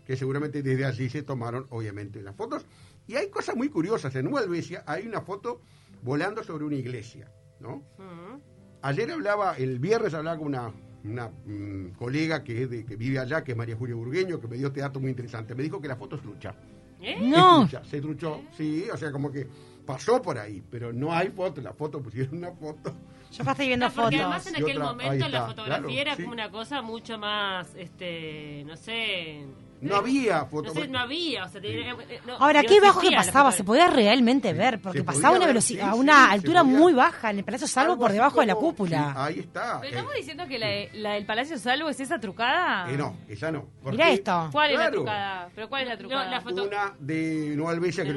que 0.07 0.15
seguramente 0.15 0.63
desde 0.63 0.85
allí 0.85 1.09
se 1.09 1.23
tomaron, 1.23 1.67
obviamente, 1.71 2.21
las 2.21 2.37
fotos. 2.37 2.65
Y 3.05 3.15
hay 3.15 3.27
cosas 3.29 3.57
muy 3.57 3.67
curiosas. 3.67 4.15
En 4.15 4.23
Nueva 4.23 4.45
Helvecia 4.45 4.85
hay 4.87 5.05
una 5.05 5.19
foto 5.19 5.59
volando 6.03 6.41
sobre 6.41 6.63
una 6.63 6.75
iglesia, 6.75 7.29
¿no? 7.59 7.83
Mm. 7.97 8.52
Ayer 8.83 9.09
hablaba, 9.11 9.55
el 9.57 9.79
viernes 9.79 10.13
hablaba 10.13 10.37
con 10.37 10.47
una, 10.47 10.71
una 11.03 11.29
mm, 11.45 11.93
colega 11.97 12.43
que, 12.43 12.63
es 12.63 12.69
de, 12.69 12.85
que 12.85 12.95
vive 12.95 13.17
allá, 13.19 13.43
que 13.43 13.53
es 13.53 13.57
María 13.57 13.75
Julia 13.75 13.95
Burgueño, 13.95 14.39
que 14.39 14.47
me 14.47 14.57
dio 14.57 14.67
este 14.67 14.81
dato 14.81 14.99
muy 14.99 15.09
interesante. 15.09 15.55
Me 15.55 15.63
dijo 15.63 15.81
que 15.81 15.87
la 15.87 15.95
foto 15.95 16.17
es 16.17 16.21
trucha. 16.21 16.53
¿Eh? 17.01 17.17
No. 17.21 17.63
Es 17.63 17.69
trucha, 17.71 17.85
se 17.89 18.01
truchó, 18.01 18.41
sí, 18.55 18.85
o 18.93 18.95
sea, 18.97 19.11
como 19.11 19.31
que 19.31 19.47
pasó 19.85 20.21
por 20.21 20.37
ahí, 20.37 20.61
pero 20.69 20.93
no 20.93 21.11
hay 21.13 21.29
foto. 21.29 21.61
La 21.61 21.73
foto 21.73 22.01
pusieron 22.01 22.37
una 22.37 22.51
foto. 22.51 22.93
Yo 23.31 23.43
estoy 23.43 23.67
viendo 23.67 23.87
Ah, 23.87 23.91
porque 23.95 24.17
fotos. 24.17 24.19
además 24.21 24.47
en 24.47 24.55
aquel 24.55 24.77
otra- 24.77 24.85
momento 24.93 25.29
la 25.29 25.47
fotografía 25.47 25.77
claro, 25.87 25.89
era 25.89 26.15
sí. 26.15 26.21
como 26.23 26.33
una 26.33 26.51
cosa 26.51 26.81
mucho 26.81 27.17
más, 27.17 27.73
este, 27.75 28.63
no 28.67 28.77
sé... 28.77 29.45
No 29.83 29.95
había 29.97 30.45
foto. 30.45 30.73
No 30.73 30.81
sé, 30.81 30.87
no 30.87 30.99
había, 30.99 31.45
o 31.45 31.49
sea, 31.49 31.61
tenía- 31.61 31.91
eh, 31.91 32.19
no, 32.25 32.33
Ahora, 32.37 32.63
qué 32.63 32.79
bajo 32.79 32.99
que 33.01 33.11
pasaba, 33.11 33.51
se 33.51 33.63
podía 33.63 33.87
realmente 33.87 34.51
Sí, 34.51 34.57
ver, 34.57 34.79
porque 34.81 35.03
pasaba 35.03 35.31
una 35.31 35.39
ver, 35.39 35.47
velocidad, 35.49 35.85
sí, 35.85 35.89
a 35.91 35.95
una 35.95 36.31
altura 36.31 36.63
podía- 36.63 36.77
muy 36.79 36.93
baja 36.93 37.29
en 37.31 37.39
el 37.39 37.43
Palacio 37.43 37.67
Salvo 37.67 37.97
por 37.97 38.11
debajo 38.11 38.39
de 38.39 38.45
la 38.47 38.55
cúpula. 38.55 39.09
sí, 39.09 39.13
ahí 39.17 39.39
está. 39.39 39.79
¿Pero 39.81 39.83
eh, 39.83 39.89
estamos 39.89 40.13
diciendo 40.15 40.47
que 40.47 40.59
la, 40.59 40.67
de- 40.67 40.89
la 40.93 41.11
del 41.13 41.25
Palacio 41.25 41.57
Salvo 41.57 41.89
es 41.89 41.99
esa 41.99 42.19
trucada? 42.19 42.89
eh, 42.91 42.97
no, 42.97 43.15
esa 43.27 43.51
no. 43.51 43.65
Porque 43.83 44.13
esto. 44.13 44.49
¿Cuál 44.51 44.71
es 44.71 44.79
la 44.79 44.91
trucada? 44.91 45.49
¿Pero 45.55 45.69
cuál 45.69 45.81
es 45.83 45.87
la 45.89 45.93
No, 45.95 45.99
trucada? 45.99 46.29
la 46.29 46.41
foto- 46.41 46.63
Una 46.63 46.93
de 46.99 47.53
Nueva 47.55 47.73
De 47.75 47.91
que 47.91 48.13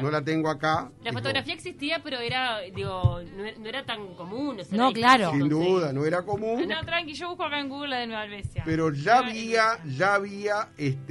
no, 0.00 0.10
la 0.10 0.22
tengo 0.22 0.48
acá. 0.50 0.90
La 1.02 1.12
fotografía 1.12 1.54
existía, 1.54 2.00
pero 2.02 2.18
era, 2.18 2.60
digo, 2.74 3.20
no, 3.36 3.44
era- 3.44 3.58
no 3.58 3.68
era 3.68 3.84
tan 3.84 4.14
común. 4.14 4.60
o 4.60 4.64
sea, 4.64 4.76
No, 4.76 4.88
era 4.90 4.94
claro. 4.94 5.30
Sin 5.32 5.48
duda, 5.48 5.92
no 5.92 6.04
era 6.04 6.22
común. 6.22 6.66
No, 6.68 6.84
tranqui, 6.84 7.14
yo 7.14 7.28
busco 7.28 7.44
acá 7.44 7.60
en 7.60 7.68
Google 7.68 7.88
la 7.90 7.96
de 7.98 8.06
Nueva 8.06 8.22
Albesia. 8.22 8.62
Pero 8.64 8.92
ya 8.92 9.18
había, 9.18 9.78
ya 9.96 10.14
había, 10.14 10.68
este, 10.76 11.05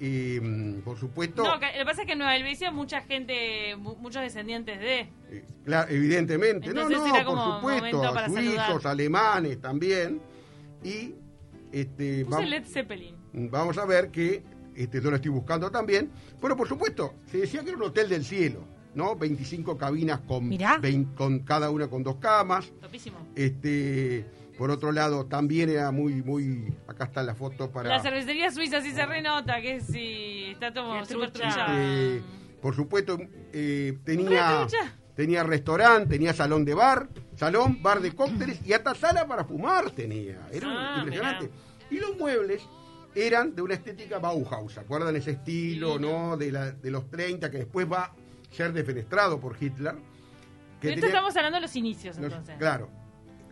eh, 0.00 0.80
por 0.84 0.98
supuesto, 0.98 1.42
No, 1.44 1.58
que- 1.60 1.66
lo 1.66 1.78
que 1.78 1.84
pasa 1.84 2.02
es 2.02 2.06
que 2.06 2.12
en 2.12 2.18
Nueva 2.18 2.36
Helvecia 2.36 2.70
mucha 2.70 3.00
gente, 3.02 3.76
mu- 3.76 3.96
muchos 3.96 4.22
descendientes 4.22 4.78
de... 4.80 5.00
eh, 5.30 5.44
claro, 5.64 5.90
evidentemente, 5.90 6.68
Entonces 6.68 6.96
no, 6.98 7.06
no, 7.06 7.14
era 7.16 7.24
por 7.24 7.38
supuesto, 7.54 8.14
para 8.14 8.28
suizos, 8.28 8.86
alemanes 8.86 9.60
también, 9.60 10.20
y 10.82 11.14
este, 11.72 12.24
Puse 12.24 12.46
Led 12.46 12.64
Zeppelin. 12.64 13.14
vamos 13.32 13.76
a 13.78 13.84
ver 13.84 14.10
que 14.10 14.42
este, 14.74 15.00
yo 15.02 15.10
lo 15.10 15.16
estoy 15.16 15.30
buscando 15.32 15.70
también. 15.70 16.10
Pero 16.40 16.56
por 16.56 16.68
supuesto, 16.68 17.14
se 17.30 17.38
decía 17.38 17.62
que 17.62 17.68
era 17.70 17.76
un 17.78 17.82
hotel 17.84 18.08
del 18.08 18.24
cielo, 18.24 18.64
¿no? 18.94 19.16
25 19.16 19.76
cabinas 19.76 20.20
con, 20.20 20.48
Mirá. 20.48 20.78
vein- 20.78 21.12
con 21.16 21.40
cada 21.40 21.70
una 21.70 21.88
con 21.88 22.02
dos 22.04 22.16
camas. 22.16 22.72
Topísimo. 22.80 23.18
Este, 23.34 24.24
por 24.58 24.70
otro 24.70 24.90
lado, 24.92 25.24
también 25.26 25.70
era 25.70 25.90
muy, 25.92 26.14
muy. 26.22 26.74
Acá 26.88 27.04
está 27.04 27.22
la 27.22 27.34
foto 27.34 27.70
para. 27.70 27.88
La 27.88 28.00
cervecería 28.00 28.50
suiza 28.50 28.80
sí 28.82 28.90
se 28.90 29.06
renota 29.06 29.62
que 29.62 29.80
sí, 29.80 30.48
está 30.52 30.72
todo 30.72 31.04
súper. 31.06 31.30
Este, 31.34 32.22
por 32.60 32.74
supuesto, 32.74 33.18
eh, 33.52 33.96
tenía, 34.04 34.66
tenía 35.14 35.44
restaurante, 35.44 36.10
tenía 36.10 36.34
salón 36.34 36.64
de 36.64 36.74
bar, 36.74 37.08
salón, 37.36 37.80
bar 37.82 38.00
de 38.00 38.12
cócteles 38.14 38.60
y 38.66 38.72
hasta 38.72 38.94
sala 38.96 39.26
para 39.28 39.44
fumar 39.44 39.90
tenía. 39.92 40.38
Era 40.52 40.66
Ah, 40.68 40.96
impresionante. 40.98 41.50
Y 41.90 41.98
los 42.00 42.18
muebles 42.18 42.60
eran 43.14 43.54
de 43.54 43.62
una 43.62 43.74
estética 43.74 44.18
Bauhaus, 44.18 44.74
¿se 44.74 44.80
acuerdan 44.80 45.14
ese 45.16 45.30
estilo, 45.32 45.98
no? 45.98 46.36
De, 46.36 46.50
la, 46.52 46.72
de 46.72 46.90
los 46.90 47.08
30 47.08 47.50
que 47.50 47.58
después 47.58 47.90
va 47.90 48.04
a 48.04 48.14
ser 48.50 48.72
defenestrado 48.72 49.38
por 49.40 49.56
Hitler. 49.58 49.94
Que 49.94 50.00
Pero 50.88 50.94
esto 50.94 51.00
tenía 51.06 51.06
estamos 51.16 51.36
hablando 51.36 51.56
de 51.56 51.62
los 51.62 51.76
inicios, 51.76 52.16
los- 52.18 52.24
entonces. 52.26 52.56
claro. 52.58 52.90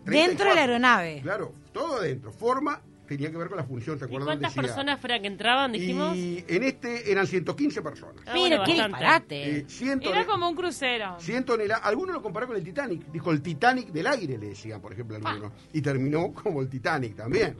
Dentro 0.06 0.46
de 0.46 0.52
34. 0.52 0.54
la 0.54 0.60
aeronave. 0.60 1.20
Claro, 1.22 1.54
todo 1.72 1.96
adentro. 1.96 2.32
Forma 2.32 2.80
tenía 3.06 3.30
que 3.30 3.36
ver 3.36 3.46
con 3.48 3.56
la 3.56 3.62
función, 3.64 3.98
¿se 3.98 4.04
¿Y 4.04 4.06
acuerdan? 4.06 4.26
cuántas 4.26 4.50
Decía- 4.54 4.62
personas 4.62 5.00
fueran 5.00 5.20
que 5.22 5.28
entraban, 5.28 5.70
dijimos? 5.72 6.16
Y 6.16 6.44
en 6.48 6.62
este 6.64 7.10
eran 7.12 7.26
115 7.26 7.80
personas. 7.82 8.16
Ah, 8.26 8.32
Mira, 8.34 8.58
bueno, 8.58 8.64
qué 8.64 8.72
disparate. 8.74 9.56
Eh, 9.58 9.64
100 9.68 10.02
Era 10.02 10.26
como 10.26 10.48
un 10.48 10.56
crucero. 10.56 11.16
100 11.20 11.44
toneladas. 11.44 11.84
Algunos 11.86 12.14
lo 12.16 12.22
compararon 12.22 12.48
con 12.54 12.56
el 12.56 12.64
Titanic. 12.64 13.06
Dijo 13.12 13.30
el 13.30 13.42
Titanic 13.42 13.88
del 13.92 14.06
aire, 14.08 14.38
le 14.38 14.48
decían, 14.48 14.80
por 14.80 14.92
ejemplo, 14.92 15.16
algunos. 15.16 15.52
Y 15.72 15.80
terminó 15.82 16.32
como 16.34 16.60
el 16.62 16.68
Titanic 16.68 17.14
también. 17.14 17.56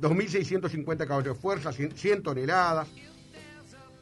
2.650 0.00 1.06
caballos 1.06 1.34
de 1.36 1.40
fuerza, 1.40 1.72
100, 1.72 1.92
100 1.96 2.22
toneladas. 2.22 2.86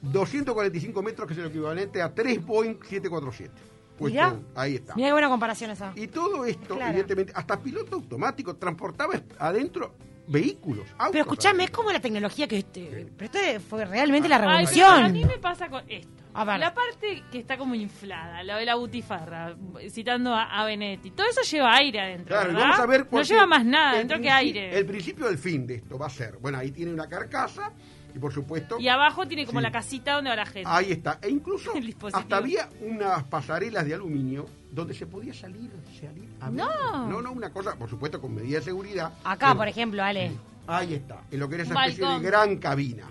245 0.02 1.02
metros, 1.02 1.26
que 1.26 1.34
es 1.34 1.38
el 1.40 1.46
equivalente 1.46 2.02
a 2.02 2.12
3 2.12 2.44
Boeing 2.44 2.74
747. 2.82 3.52
Puesto- 3.98 4.14
Mirá. 4.14 4.36
ahí 4.56 4.74
está. 4.76 4.94
Mira 4.96 5.08
qué 5.08 5.12
buena 5.12 5.28
comparación 5.28 5.70
esa. 5.70 5.92
Y 5.94 6.08
todo 6.08 6.44
esto, 6.44 6.74
Claro. 6.76 6.90
evidentemente, 6.90 7.32
hasta 7.36 7.60
piloto 7.60 7.96
automático 7.96 8.56
transportaba 8.56 9.14
adentro 9.38 9.94
vehículos, 10.26 10.86
autos. 10.92 11.12
Pero 11.12 11.22
escúchame, 11.24 11.54
es 11.64 11.68
adentro. 11.68 11.76
como 11.76 11.92
la 11.92 12.00
tecnología 12.00 12.48
que... 12.48 12.58
este- 12.58 13.06
Pero 13.16 13.30
esto 13.32 13.60
fue 13.68 13.84
realmente 13.84 14.28
la 14.28 14.36
Ay, 14.36 14.42
revolución. 14.42 14.90
pero 14.94 15.06
a 15.06 15.08
mí 15.10 15.24
me 15.24 15.38
pasa 15.38 15.68
con 15.68 15.84
esto. 15.88 16.08
A 16.36 16.44
ver. 16.44 16.58
La 16.58 16.74
parte 16.74 17.22
que 17.30 17.38
está 17.38 17.56
como 17.56 17.76
inflada, 17.76 18.42
lo 18.42 18.56
de 18.56 18.64
la 18.64 18.74
butifarra, 18.74 19.54
citando 19.88 20.34
a, 20.34 20.60
a 20.60 20.64
Benetti. 20.64 21.12
Todo 21.12 21.28
eso 21.28 21.42
lleva 21.42 21.76
aire 21.76 22.00
adentro. 22.00 22.34
Claro, 22.34 22.50
y 22.50 22.54
¿verdad? 22.54 22.68
vamos 22.70 22.80
a 22.80 22.86
ver 22.86 23.06
No 23.12 23.22
lleva 23.22 23.46
más 23.46 23.64
nada 23.64 23.92
el 23.92 23.98
dentro 23.98 24.20
que 24.20 24.30
aire. 24.30 24.76
El 24.76 24.84
principio 24.86 25.26
del 25.26 25.38
fin 25.38 25.64
de 25.64 25.76
esto 25.76 25.96
va 25.96 26.06
a 26.06 26.10
ser, 26.10 26.38
bueno, 26.38 26.58
ahí 26.58 26.72
tiene 26.72 26.92
una 26.92 27.08
carcasa 27.08 27.70
y 28.14 28.18
por 28.18 28.32
supuesto 28.32 28.78
Y 28.78 28.88
abajo 28.88 29.26
tiene 29.26 29.44
como 29.46 29.58
Sí. 29.60 29.64
la 29.64 29.72
casita 29.72 30.14
donde 30.14 30.30
va 30.30 30.36
la 30.36 30.46
gente. 30.46 30.68
ahí 30.70 30.92
está. 30.92 31.18
E 31.22 31.28
incluso 31.28 31.72
hasta 32.12 32.36
había 32.36 32.68
unas 32.80 33.24
pasarelas 33.24 33.84
de 33.86 33.94
aluminio 33.94 34.46
donde 34.70 34.94
se 34.94 35.06
podía 35.06 35.34
salir, 35.34 35.70
salir 36.00 36.28
a 36.40 36.50
ver. 36.50 36.58
No. 36.58 37.08
No, 37.08 37.22
no, 37.22 37.32
una 37.32 37.52
cosa, 37.52 37.76
por 37.76 37.88
supuesto, 37.88 38.20
con 38.20 38.34
medidas 38.34 38.64
de 38.64 38.70
seguridad. 38.70 39.12
Acá, 39.24 39.48
Pero 39.48 39.58
por 39.58 39.68
ejemplo, 39.68 40.02
Ale. 40.02 40.32
Ahí 40.66 40.94
está, 40.94 41.22
en 41.30 41.40
lo 41.40 41.48
que 41.48 41.56
era 41.56 41.64
esa 41.64 41.74
especie 41.86 42.06
de 42.08 42.20
gran 42.20 42.56
cabina. 42.56 43.04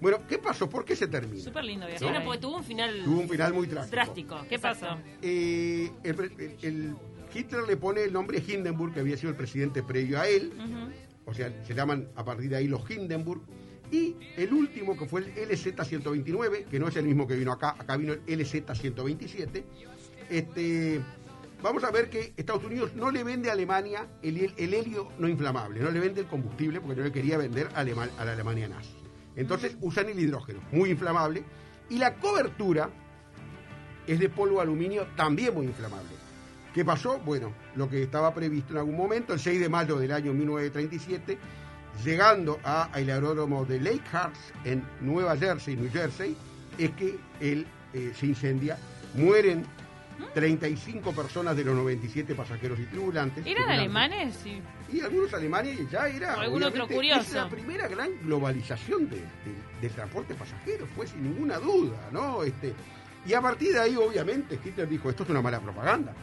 Bueno, 0.00 0.18
¿qué 0.28 0.38
pasó? 0.38 0.68
¿Por 0.70 0.84
qué 0.84 0.94
se 0.94 1.08
termina? 1.08 1.42
Súper 1.42 1.64
lindo 1.64 1.86
viajar 1.86 2.02
Bueno, 2.04 2.18
ahí. 2.20 2.24
porque 2.26 2.40
tuvo 2.40 2.56
un 2.58 2.64
final 2.64 3.02
Tuvo 3.04 3.20
un 3.20 3.28
final 3.28 3.52
muy 3.54 3.66
trágico. 3.66 3.96
drástico. 3.96 4.36
¿Qué 4.48 4.58
pasó? 4.60 4.86
Eh, 5.22 5.90
el, 6.04 6.14
pre- 6.14 6.30
el- 6.38 6.56
el- 6.62 6.96
Hitler 7.34 7.62
le 7.66 7.76
pone 7.76 8.04
el 8.04 8.12
nombre 8.12 8.42
Hindenburg, 8.46 8.94
que 8.94 9.00
había 9.00 9.16
sido 9.16 9.30
el 9.30 9.36
presidente 9.36 9.82
previo 9.82 10.20
a 10.20 10.28
él. 10.28 10.52
O 11.26 11.34
sea, 11.34 11.52
se 11.66 11.74
llaman 11.74 12.08
a 12.16 12.24
partir 12.24 12.48
de 12.50 12.56
ahí 12.56 12.68
los 12.68 12.88
Hindenburg. 12.90 13.42
Y 13.90 14.16
el 14.36 14.52
último, 14.52 14.96
que 14.98 15.06
fue 15.06 15.20
el 15.22 15.48
LZ-129, 15.50 16.66
que 16.66 16.78
no 16.78 16.88
es 16.88 16.96
el 16.96 17.06
mismo 17.06 17.26
que 17.26 17.36
vino 17.36 17.52
acá, 17.52 17.74
acá 17.78 17.96
vino 17.96 18.12
el 18.12 18.22
LZ-127. 18.26 19.62
Este, 20.30 21.00
vamos 21.62 21.82
a 21.84 21.90
ver 21.90 22.10
que 22.10 22.34
Estados 22.36 22.64
Unidos 22.64 22.92
no 22.94 23.10
le 23.10 23.24
vende 23.24 23.48
a 23.48 23.52
Alemania 23.54 24.06
el, 24.22 24.36
hel- 24.36 24.54
el 24.58 24.74
helio 24.74 25.08
no 25.18 25.26
inflamable, 25.28 25.80
no 25.80 25.90
le 25.90 26.00
vende 26.00 26.20
el 26.20 26.26
combustible 26.26 26.80
porque 26.80 26.96
no 26.96 27.04
le 27.04 27.12
quería 27.12 27.38
vender 27.38 27.68
a, 27.74 27.80
a 27.80 28.24
la 28.24 28.32
Alemania 28.32 28.68
nazi. 28.68 28.90
Entonces 29.36 29.76
usan 29.80 30.08
el 30.08 30.18
hidrógeno, 30.18 30.60
muy 30.72 30.90
inflamable. 30.90 31.44
Y 31.88 31.96
la 31.98 32.14
cobertura 32.16 32.90
es 34.06 34.18
de 34.18 34.28
polvo 34.28 34.60
aluminio, 34.60 35.06
también 35.16 35.54
muy 35.54 35.64
inflamable. 35.66 36.10
¿Qué 36.74 36.84
pasó? 36.84 37.18
Bueno, 37.20 37.54
lo 37.74 37.88
que 37.88 38.02
estaba 38.02 38.34
previsto 38.34 38.72
en 38.72 38.78
algún 38.80 38.96
momento, 38.96 39.32
el 39.32 39.40
6 39.40 39.58
de 39.60 39.68
mayo 39.70 39.96
del 39.98 40.12
año 40.12 40.34
1937, 40.34 41.38
llegando 42.04 42.58
a 42.64 42.90
el 42.94 43.10
aeródromo 43.10 43.64
de 43.64 43.80
Lake 43.80 44.02
en 44.64 44.82
Nueva 45.00 45.36
Jersey, 45.36 45.76
New 45.76 45.90
Jersey, 45.90 46.36
es 46.78 46.90
que 46.92 47.18
él 47.40 47.66
eh, 47.92 48.12
se 48.14 48.26
incendia, 48.26 48.78
mueren 49.14 49.64
35 50.34 51.12
personas 51.12 51.56
de 51.56 51.64
los 51.64 51.74
97 51.76 52.34
pasajeros 52.34 52.78
y 52.78 52.84
tripulantes. 52.84 53.46
¿Eran 53.46 53.70
alemanes? 53.70 54.34
Sí. 54.42 54.60
Y 54.92 55.00
algunos 55.00 55.32
alemanes 55.32 55.78
ya 55.90 56.08
era. 56.08 56.36
O 56.36 56.40
algún 56.40 56.62
otro 56.62 56.86
curioso. 56.88 57.20
Es 57.20 57.32
la 57.34 57.48
primera 57.48 57.88
gran 57.88 58.10
globalización 58.22 59.08
de- 59.08 59.16
de- 59.16 59.80
del 59.80 59.90
transporte 59.92 60.34
pasajero, 60.34 60.86
fue 60.96 61.06
sin 61.06 61.22
ninguna 61.22 61.58
duda, 61.58 61.96
¿no? 62.12 62.42
Este, 62.42 62.74
y 63.28 63.34
a 63.34 63.42
partir 63.42 63.74
de 63.74 63.80
ahí, 63.80 63.94
obviamente, 63.94 64.58
Hitler 64.64 64.88
dijo: 64.88 65.10
esto 65.10 65.22
es 65.22 65.28
una 65.28 65.42
mala 65.42 65.60
propaganda. 65.60 66.14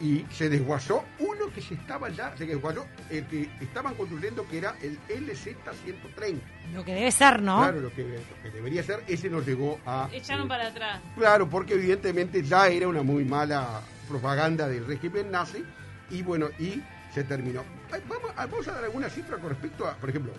Y 0.00 0.26
se 0.30 0.48
desguazó 0.48 1.04
uno 1.20 1.46
que 1.54 1.62
se 1.62 1.74
estaba 1.74 2.08
ya, 2.10 2.36
se 2.36 2.44
desguazó 2.44 2.84
el 3.08 3.24
que 3.26 3.48
estaban 3.60 3.94
construyendo, 3.94 4.46
que 4.48 4.58
era 4.58 4.74
el 4.82 4.98
LZ-130. 5.08 6.40
Lo 6.74 6.84
que 6.84 6.94
debe 6.94 7.12
ser, 7.12 7.40
¿no? 7.40 7.58
Claro, 7.58 7.80
lo 7.80 7.92
que, 7.94 8.02
lo 8.02 8.42
que 8.42 8.50
debería 8.50 8.82
ser, 8.82 9.04
ese 9.06 9.30
no 9.30 9.40
llegó 9.40 9.78
a. 9.86 10.08
Echaron 10.12 10.46
eh, 10.46 10.48
para 10.48 10.66
atrás. 10.66 11.00
Claro, 11.16 11.48
porque 11.48 11.74
evidentemente 11.74 12.42
ya 12.42 12.66
era 12.68 12.88
una 12.88 13.02
muy 13.02 13.24
mala 13.24 13.80
propaganda 14.08 14.68
del 14.68 14.84
régimen 14.86 15.30
nazi 15.30 15.64
y 16.10 16.22
bueno, 16.22 16.48
y 16.58 16.82
se 17.14 17.24
terminó. 17.24 17.62
Vamos 18.08 18.32
a, 18.36 18.46
vamos 18.46 18.68
a 18.68 18.72
dar 18.72 18.84
alguna 18.84 19.08
cifra 19.08 19.38
con 19.38 19.50
respecto 19.50 19.86
a, 19.86 19.94
por 19.94 20.10
ejemplo, 20.10 20.32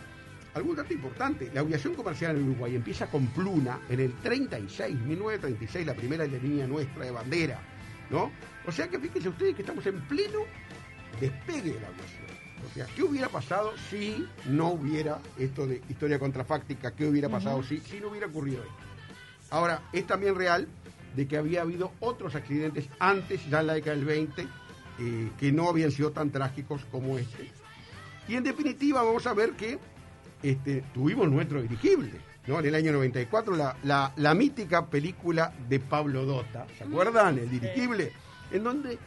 algún 0.56 0.76
dato 0.76 0.94
importante. 0.94 1.52
La 1.54 1.60
aviación 1.62 1.94
comercial 1.94 2.38
en 2.38 2.44
Uruguay 2.44 2.76
empieza 2.76 3.08
con 3.08 3.28
Pluna 3.28 3.80
en 3.90 4.00
el 4.00 4.14
36, 4.14 4.96
1936, 5.02 5.86
la 5.86 5.94
primera 5.94 6.26
línea 6.26 6.66
nuestra 6.66 7.06
de 7.06 7.12
bandera, 7.12 7.60
¿no? 8.10 8.32
O 8.66 8.72
sea 8.72 8.88
que 8.88 8.98
fíjense 8.98 9.30
ustedes 9.30 9.56
que 9.56 9.62
estamos 9.62 9.86
en 9.86 10.02
pleno 10.08 10.40
despegue 11.20 11.74
de 11.74 11.80
la 11.80 11.88
aviación. 11.88 12.26
O 12.66 12.74
sea, 12.74 12.88
¿qué 12.96 13.04
hubiera 13.04 13.30
pasado 13.30 13.74
si 13.90 14.26
no 14.46 14.70
hubiera 14.70 15.20
esto 15.38 15.68
de 15.68 15.82
historia 15.90 16.18
contrafáctica? 16.18 16.92
¿Qué 16.92 17.06
hubiera 17.06 17.30
pasado 17.30 17.62
si, 17.62 17.80
si 17.82 18.00
no 18.00 18.08
hubiera 18.08 18.28
ocurrido 18.28 18.64
esto? 18.64 18.76
Ahora, 19.52 19.84
es 19.94 20.08
también 20.08 20.36
real 20.36 20.68
de 21.16 21.28
que 21.28 21.38
había 21.38 21.62
habido 21.62 21.92
otros 22.00 22.34
accidentes 22.34 22.90
antes, 23.00 23.48
ya 23.50 23.60
en 23.60 23.68
la 23.68 23.74
década 23.74 23.96
del 23.96 24.06
20, 24.06 24.48
eh, 25.00 25.32
que 25.38 25.52
no 25.52 25.70
habían 25.70 25.92
sido 25.92 26.12
tan 26.12 26.32
trágicos 26.32 26.86
como 26.92 27.18
este. 27.18 27.52
Y 28.28 28.36
en 28.36 28.44
definitiva 28.44 29.04
vamos 29.04 29.28
a 29.28 29.34
ver 29.34 29.52
que 29.52 29.78
este, 30.50 30.84
tuvimos 30.94 31.30
nuestro 31.30 31.62
dirigible. 31.62 32.12
¿no? 32.48 32.60
En 32.60 32.66
el 32.68 32.76
año 32.76 32.92
94, 32.92 33.56
la, 33.56 33.76
la, 33.84 34.14
la 34.18 34.34
mítica 34.36 34.86
película 34.86 35.54
de 35.68 35.80
Pablo 35.80 36.26
Dota, 36.26 36.68
¿se 36.78 36.84
acuerdan? 36.84 37.40
El 37.40 37.50
dirigible, 37.50 38.12
en 38.52 38.64
donde 38.64 39.00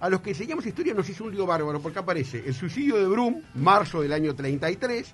a 0.00 0.08
los 0.08 0.20
que 0.20 0.30
enseñamos 0.30 0.64
historia 0.66 0.94
nos 0.94 1.08
hizo 1.08 1.24
un 1.24 1.32
lío 1.32 1.46
bárbaro, 1.46 1.80
porque 1.80 1.98
aparece 1.98 2.44
el 2.46 2.54
suicidio 2.54 2.96
de 2.96 3.06
Brum, 3.08 3.42
marzo 3.54 4.00
del 4.02 4.12
año 4.12 4.34
33, 4.34 5.12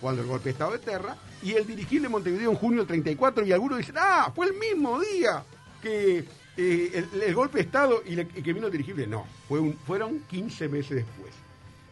cuando 0.00 0.22
el 0.22 0.28
golpe 0.28 0.44
de 0.44 0.50
Estado 0.52 0.72
de 0.72 0.78
Terra, 0.78 1.16
y 1.42 1.52
el 1.52 1.66
dirigible 1.66 2.08
Montevideo 2.08 2.50
en 2.50 2.56
junio 2.56 2.78
del 2.78 2.86
34, 2.86 3.44
y 3.44 3.52
algunos 3.52 3.78
dicen, 3.78 3.96
ah, 3.98 4.32
fue 4.34 4.46
el 4.46 4.54
mismo 4.54 4.98
día 5.00 5.42
que 5.82 6.24
eh, 6.56 7.04
el, 7.14 7.22
el 7.22 7.34
golpe 7.34 7.58
de 7.58 7.64
Estado 7.64 8.02
y, 8.06 8.14
le- 8.16 8.28
y 8.34 8.42
que 8.42 8.52
vino 8.52 8.66
el 8.66 8.72
dirigible. 8.72 9.06
No, 9.06 9.26
fue 9.46 9.60
un- 9.60 9.74
fueron 9.86 10.20
15 10.28 10.68
meses 10.68 10.96
después. 10.96 11.32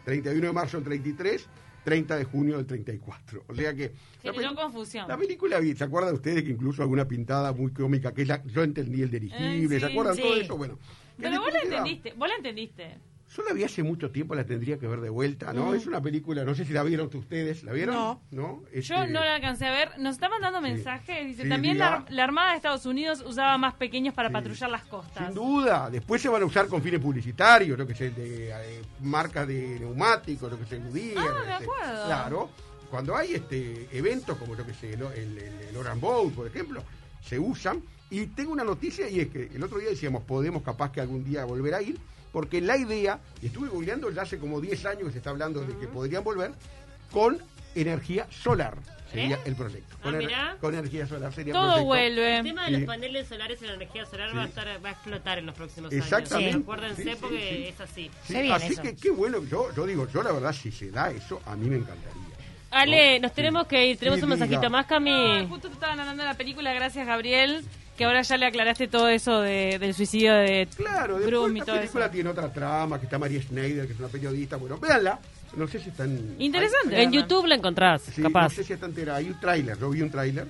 31 0.05 0.47
de 0.47 0.53
marzo 0.53 0.77
del 0.77 0.85
33, 0.85 1.45
30 1.87 2.17
de 2.17 2.25
junio 2.25 2.57
del 2.57 2.65
34. 2.65 3.45
O 3.47 3.55
sea 3.55 3.73
que... 3.73 3.93
la 4.21 4.33
Generó 4.33 4.49
peli- 4.51 4.61
confusión. 4.61 5.07
la 5.07 5.17
película, 5.17 5.61
¿se 5.73 5.83
acuerdan 5.85 6.15
ustedes 6.15 6.43
que 6.43 6.49
incluso 6.49 6.81
alguna 6.81 7.07
pintada 7.07 7.53
muy 7.53 7.71
cómica, 7.71 8.13
que 8.13 8.23
es 8.23 8.27
la- 8.27 8.43
yo 8.45 8.61
entendí 8.63 9.03
el 9.03 9.09
dirigible, 9.09 9.77
Eh, 9.77 9.79
¿se 9.79 9.85
acuerdan 9.85 10.15
sí. 10.17 10.21
todo 10.21 10.35
eso? 10.35 10.57
Bueno. 10.57 10.73
en 11.17 11.23
Pero 11.23 11.39
vos 11.41 11.53
la 11.53 11.61
entendiste. 11.61 12.13
Vos 12.17 12.27
la 12.27 12.35
entendiste. 12.35 12.97
Yo 13.35 13.43
la 13.43 13.53
vi 13.53 13.63
hace 13.65 13.83
mucho 13.83 14.09
tiempo, 14.09 14.35
la 14.35 14.45
tendría 14.45 14.79
que 14.79 14.87
ver 14.87 15.01
de 15.01 15.09
vuelta, 15.09 15.51
¿no? 15.51 15.73
Es 15.73 15.85
una 15.85 16.01
película, 16.01 16.45
no 16.45 16.55
sé 16.55 16.63
si 16.63 16.71
la 16.73 16.81
vieron 16.83 17.09
ustedes, 17.13 17.63
¿la 17.63 17.73
vieron? 17.73 17.93
No. 17.95 18.21
¿No? 18.31 18.63
Yo 18.73 18.95
Este, 18.95 19.07
no 19.11 19.19
la 19.19 19.35
alcancé 19.35 19.65
a 19.65 19.71
ver. 19.71 19.99
Nos 19.99 20.15
estaban 20.15 20.41
dando 20.41 20.61
mensajes. 20.61 21.25
Dice, 21.27 21.43
Sí, 21.43 21.49
también 21.49 21.73
diga. 21.75 22.05
la, 22.09 22.15
la 22.15 22.23
Armada 22.23 22.51
de 22.51 22.55
Estados 22.55 22.85
Unidos 22.85 23.21
usaba 23.27 23.57
más 23.57 23.73
pequeños 23.75 24.13
para 24.13 24.29
Sí. 24.29 24.33
patrullar 24.33 24.69
las 24.69 24.85
costas. 24.85 25.25
Sin 25.25 25.35
duda, 25.35 25.89
después 25.89 26.21
se 26.21 26.29
van 26.29 26.41
a 26.41 26.45
usar 26.45 26.67
con 26.67 26.81
fines 26.81 27.01
publicitarios, 27.01 27.77
lo 27.77 27.85
que 27.85 27.95
sé, 27.95 28.11
de 28.11 28.49
eh, 28.49 28.81
marcas 29.01 29.45
de 29.47 29.77
neumáticos, 29.81 30.49
lo 30.49 30.57
que 30.57 30.65
sé, 30.65 30.77
Goodyear, 30.79 31.17
Ah, 31.27 31.33
me 31.45 31.51
este, 31.51 31.63
acuerdo. 31.65 32.05
Claro, 32.05 32.49
cuando 32.89 33.15
hay 33.15 33.33
este 33.33 33.89
eventos 33.91 34.37
como 34.37 34.55
lo 34.55 34.65
que 34.65 34.73
sé, 34.73 34.93
el, 34.93 35.01
el, 35.01 35.37
el, 35.69 35.75
Orange 35.77 35.99
Bowl, 35.99 36.31
por 36.31 36.47
ejemplo, 36.47 36.81
se 37.21 37.37
usan. 37.37 37.83
Y 38.09 38.27
tengo 38.27 38.51
una 38.53 38.63
noticia 38.63 39.09
y 39.09 39.19
es 39.19 39.27
que 39.29 39.49
el 39.53 39.63
otro 39.63 39.79
día 39.79 39.89
decíamos, 39.89 40.23
podemos 40.23 40.63
capaz 40.63 40.91
que 40.91 41.01
algún 41.01 41.23
día 41.25 41.43
volver 41.45 41.73
a 41.73 41.81
ir, 41.81 41.97
porque 42.31 42.61
la 42.61 42.77
idea, 42.77 43.19
y 43.41 43.47
estuve 43.47 43.67
googleando 43.69 44.09
ya 44.11 44.21
hace 44.21 44.37
como 44.37 44.61
10 44.61 44.85
años 44.85 45.03
que 45.05 45.11
se 45.11 45.17
está 45.17 45.29
hablando 45.31 45.61
de 45.61 45.75
que 45.77 45.87
podrían 45.87 46.23
volver, 46.23 46.51
con 47.11 47.37
energía 47.75 48.27
solar. 48.29 48.77
Sería 49.11 49.37
¿Eh? 49.37 49.41
el 49.45 49.55
proyecto. 49.55 49.95
Ah, 49.99 50.03
Con, 50.03 50.17
mirá. 50.17 50.57
con 50.59 50.73
energía 50.73 51.07
solar 51.07 51.31
sería 51.33 51.53
el 51.53 51.59
Todo 51.59 51.67
proyecto. 51.85 51.85
vuelve. 51.85 52.37
El 52.39 52.43
tema 52.43 52.61
de 52.63 52.67
Sí. 52.67 52.73
los 52.77 52.83
paneles 52.85 53.27
solares 53.27 53.61
y 53.61 53.65
la 53.65 53.73
energía 53.75 54.05
solar 54.05 54.35
va, 54.37 54.41
a 54.41 54.45
estar, 54.45 54.67
va 54.83 54.89
a 54.89 54.91
explotar 54.91 55.37
en 55.39 55.45
los 55.45 55.55
próximos 55.55 55.93
Exactamente. 55.93 56.51
años. 56.51 56.61
Acuérdense 56.63 57.03
Sí, 57.03 57.09
sí, 57.09 57.15
porque 57.21 57.39
sí. 57.49 57.63
es 57.67 57.79
así. 57.81 58.11
Así 58.51 58.73
eso. 58.73 58.81
que 58.81 58.95
qué 58.97 59.09
bueno. 59.09 59.43
Yo, 59.45 59.73
yo 59.73 59.85
digo, 59.85 60.07
yo 60.09 60.23
la 60.23 60.33
verdad, 60.33 60.51
si 60.53 60.71
se 60.73 60.91
da 60.91 61.09
eso, 61.11 61.41
a 61.45 61.55
mí 61.55 61.69
me 61.69 61.77
encantaría. 61.77 62.11
Ale, 62.69 63.19
¿No? 63.19 63.27
nos 63.27 63.33
tenemos 63.33 63.65
que 63.67 63.87
ir. 63.87 63.97
Tenemos 63.97 64.19
Sí, 64.19 64.23
un 64.23 64.29
mensajito 64.29 64.59
diga. 64.59 64.69
más, 64.69 64.83
No, 64.85 64.89
Cami. 64.89 65.47
justo 65.49 65.67
te 65.69 65.73
estaban 65.75 65.99
hablando 66.01 66.23
de 66.23 66.29
la 66.29 66.35
película, 66.35 66.73
gracias 66.73 67.07
Gabriel, 67.07 67.63
que 67.97 68.05
ahora 68.05 68.21
ya 68.21 68.37
le 68.37 68.45
aclaraste 68.45 68.87
todo 68.87 69.09
eso 69.09 69.41
de, 69.41 69.77
del 69.79 69.93
suicidio 69.93 70.33
de 70.35 70.67
Claro, 70.75 71.15
después 71.15 71.25
Brum 71.35 71.55
y 71.55 71.59
esta 71.59 71.71
todo 71.71 71.81
película 71.81 72.05
eso. 72.05 72.13
tiene 72.13 72.29
otra 72.29 72.53
trama, 72.53 72.99
que 72.99 73.05
está 73.05 73.17
María 73.17 73.41
Schneider, 73.41 73.87
que 73.87 73.93
es 73.93 73.99
una 73.99 74.07
periodista. 74.07 74.55
Bueno, 74.57 74.77
véanla. 74.77 75.19
No 75.55 75.67
sé 75.67 75.79
si 75.79 75.89
están... 75.89 76.35
Interesante. 76.39 76.95
Hay- 76.95 77.05
En 77.05 77.11
YouTube 77.11 77.45
la 77.47 77.55
encontrás, 77.55 78.03
Sí, 78.03 78.21
capaz. 78.21 78.43
no 78.43 78.49
sé 78.49 78.63
si 78.63 78.73
está 78.73 78.85
entera. 78.85 79.15
Hay 79.15 79.29
un 79.29 79.39
tráiler, 79.39 79.77
yo 79.79 79.89
vi 79.89 80.01
un 80.01 80.11
tráiler. 80.11 80.45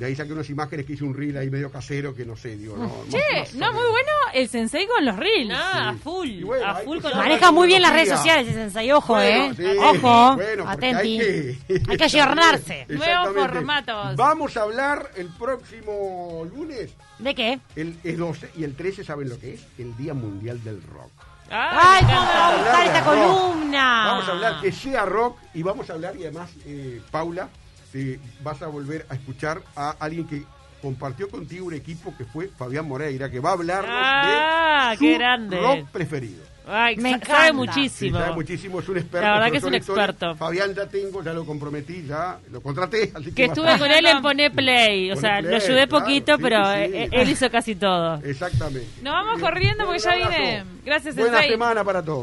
De 0.00 0.06
ahí 0.06 0.16
saqué 0.16 0.32
unas 0.32 0.48
imágenes 0.48 0.86
que 0.86 0.94
hice 0.94 1.04
un 1.04 1.14
reel 1.14 1.36
ahí 1.36 1.50
medio 1.50 1.70
casero 1.70 2.14
que 2.14 2.24
no 2.24 2.34
sé, 2.34 2.56
digo, 2.56 2.74
no. 2.76 2.84
no- 2.86 3.04
Che, 3.10 3.56
no 3.58 3.70
muy 3.72 3.82
bueno 3.90 4.10
el 4.32 4.48
sensei 4.48 4.86
con 4.86 5.04
los 5.04 5.14
reels. 5.14 5.52
Ah, 5.54 5.90
a 5.90 5.94
full. 5.94 6.42
Bueno, 6.42 6.66
a 6.66 6.76
full 6.76 7.00
con 7.00 7.14
Maneja 7.16 7.52
muy 7.52 7.66
bien 7.68 7.82
las 7.82 7.92
redes 7.92 8.08
sociales, 8.08 8.48
ese 8.48 8.54
sensei, 8.58 8.90
ojo, 8.92 9.12
Bueno, 9.14 9.52
¿eh? 9.52 9.54
sí, 9.56 9.66
Ojo, 9.78 10.36
bueno, 10.36 10.64
atenti. 10.66 11.20
Hay 11.20 11.58
que, 11.66 11.82
Hay 11.90 11.96
que 11.98 12.04
ayornarse. 12.04 12.86
Nuevos 12.88 13.34
formatos. 13.34 14.16
Vamos 14.16 14.56
a 14.56 14.62
hablar 14.62 15.10
el 15.16 15.28
próximo 15.38 16.46
lunes, 16.50 16.90
¿De 17.18 17.34
qué? 17.34 17.60
el, 17.76 17.96
el 18.02 18.16
12 18.16 18.50
y 18.56 18.64
el 18.64 18.74
13, 18.74 19.04
¿saben 19.04 19.28
lo 19.28 19.38
que 19.38 19.52
es? 19.54 19.66
El 19.78 19.94
Día 19.98 20.14
Mundial 20.14 20.64
del 20.64 20.82
Rock. 20.82 21.10
Ah, 21.50 21.98
¡Ay, 21.98 22.04
cómo 22.04 22.20
me 22.20 22.32
va 22.32 22.46
a 22.48 22.56
gustar 22.56 22.86
esta 22.86 23.04
columna! 23.04 24.04
Vamos 24.06 24.28
a 24.28 24.32
hablar 24.32 24.60
que 24.62 24.72
sea 24.72 25.04
rock 25.04 25.36
y 25.52 25.62
vamos 25.62 25.90
a 25.90 25.92
hablar 25.94 26.16
y 26.16 26.22
además, 26.22 26.50
eh, 26.64 27.02
Paula, 27.10 27.48
eh, 27.94 28.18
vas 28.42 28.60
a 28.62 28.66
volver 28.66 29.06
a 29.08 29.14
escuchar 29.14 29.62
a 29.76 29.90
alguien 30.00 30.26
que 30.26 30.42
compartió 30.82 31.28
contigo 31.28 31.66
un 31.66 31.74
equipo 31.74 32.14
que 32.16 32.24
fue 32.24 32.48
Fabián 32.48 32.86
Moreira, 32.88 33.30
que 33.30 33.38
va 33.40 33.50
a 33.50 33.52
hablarnos 33.52 33.90
Ah, 33.92 34.88
de 34.92 34.96
su 34.96 35.04
qué 35.04 35.14
grande. 35.14 35.60
rock 35.60 35.88
preferido. 35.90 36.50
Ay, 36.72 36.96
Me 36.98 37.18
sabe 37.18 37.48
Sí, 37.48 37.52
muchísimo. 37.54 38.18
sabe 38.18 38.32
muchísimo, 38.32 38.78
es 38.78 38.88
un 38.88 38.98
experto. 38.98 39.26
La 39.26 39.32
verdad 39.34 39.50
que 39.50 39.56
es 39.56 39.64
un 39.64 39.74
experto. 39.74 40.36
Fabián 40.36 40.72
ya 40.72 40.86
tengo, 40.86 41.20
ya 41.20 41.32
lo 41.32 41.44
comprometí, 41.44 42.04
ya 42.06 42.38
lo 42.52 42.60
contraté. 42.60 43.10
Así 43.12 43.24
que, 43.26 43.32
Que 43.32 43.44
estuve 43.46 43.76
con 43.76 43.90
él 43.90 44.06
en 44.06 44.22
Poné 44.22 44.50
Play. 44.52 45.10
O 45.10 45.16
sea, 45.16 45.38
Play, 45.40 45.50
lo 45.50 45.56
ayudé 45.56 45.88
claro, 45.88 46.04
poquito, 46.04 46.36
sí, 46.36 46.42
pero 46.42 46.64
sí. 46.66 46.78
eh, 46.78 47.08
él 47.10 47.28
hizo 47.28 47.50
casi 47.50 47.74
todo. 47.74 48.20
Exactamente. 48.22 48.86
Nos 49.02 49.12
vamos 49.12 49.40
corriendo 49.40 49.84
porque 49.84 49.98
ya 50.00 50.14
viene. 50.14 50.64
Gracias, 50.84 51.16
Buena 51.16 51.30
Sensei. 51.32 51.50
semana 51.50 51.82
para 51.82 52.04
todos. 52.04 52.18